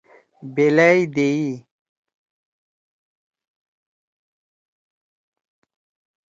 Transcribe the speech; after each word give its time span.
بیلأئی 0.55 1.01
دیئ۔ 1.15 1.39